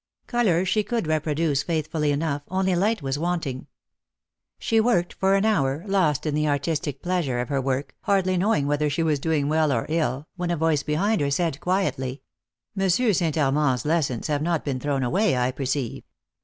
Colour 0.25 0.65
she 0.65 0.81
could 0.81 1.05
reproduce 1.05 1.61
faithfully 1.61 2.11
enough, 2.11 2.41
only 2.47 2.75
light 2.75 3.03
was 3.03 3.19
wanting. 3.19 3.67
She 4.57 4.79
worked 4.81 5.13
for 5.13 5.35
an 5.35 5.45
hour, 5.45 5.83
lost 5.85 6.25
in 6.25 6.33
the 6.33 6.47
artistic 6.47 7.03
pleasure 7.03 7.37
of 7.39 7.49
her 7.49 7.61
work, 7.61 7.93
hardly 8.05 8.35
knowing 8.35 8.65
whether 8.65 8.89
she 8.89 9.03
was 9.03 9.19
doing 9.19 9.47
well 9.47 9.71
or 9.71 9.85
ill, 9.89 10.25
when 10.35 10.49
a 10.49 10.57
voice 10.57 10.81
behind 10.81 11.21
her 11.21 11.29
said 11.29 11.59
quietly, 11.59 12.23
—"Monsieur 12.75 13.13
St. 13.13 13.37
Armand's 13.37 13.85
lessons 13.85 14.25
have 14.25 14.41
not 14.41 14.65
been 14.65 14.79
thrown 14.79 15.03
away, 15.03 15.37
I 15.37 15.51
perceive. 15.51 16.03